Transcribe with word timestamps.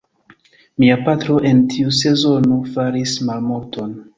Mia 0.83 0.95
patro 1.09 1.35
en 1.51 1.61
tiu 1.75 1.93
sezono 1.99 2.59
faris 2.73 3.17
malmulton. 3.31 3.97